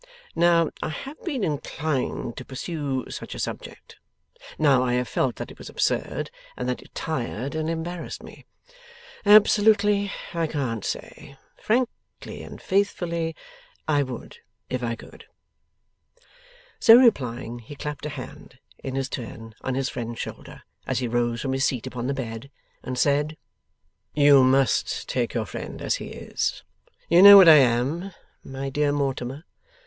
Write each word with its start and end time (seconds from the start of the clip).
Now, 0.35 0.71
I 0.81 0.89
have 0.89 1.23
been 1.23 1.43
inclined 1.43 2.35
to 2.37 2.43
pursue 2.43 3.05
such 3.11 3.35
a 3.35 3.39
subject; 3.39 3.97
now 4.57 4.81
I 4.81 4.93
have 4.93 5.07
felt 5.07 5.35
that 5.35 5.51
it 5.51 5.59
was 5.59 5.69
absurd, 5.69 6.31
and 6.57 6.67
that 6.67 6.81
it 6.81 6.95
tired 6.95 7.53
and 7.53 7.69
embarrassed 7.69 8.23
me. 8.23 8.47
Absolutely, 9.27 10.11
I 10.33 10.47
can't 10.47 10.83
say. 10.83 11.37
Frankly 11.61 12.41
and 12.41 12.59
faithfully, 12.59 13.35
I 13.87 14.01
would 14.01 14.39
if 14.71 14.81
I 14.81 14.95
could.' 14.95 15.25
So 16.79 16.95
replying, 16.95 17.59
he 17.59 17.75
clapped 17.75 18.07
a 18.07 18.09
hand, 18.09 18.57
in 18.83 18.95
his 18.95 19.07
turn, 19.07 19.53
on 19.63 19.75
his 19.75 19.89
friend's 19.89 20.19
shoulder, 20.19 20.63
as 20.87 20.97
he 20.97 21.07
rose 21.07 21.41
from 21.41 21.53
his 21.53 21.65
seat 21.65 21.85
upon 21.85 22.07
the 22.07 22.15
bed, 22.15 22.49
and 22.81 22.97
said: 22.97 23.37
'You 24.15 24.43
must 24.43 25.07
take 25.07 25.35
your 25.35 25.45
friend 25.45 25.79
as 25.79 25.97
he 25.97 26.07
is. 26.07 26.63
You 27.07 27.21
know 27.21 27.37
what 27.37 27.47
I 27.47 27.57
am, 27.57 28.11
my 28.43 28.71
dear 28.71 28.91
Mortimer. 28.91 29.43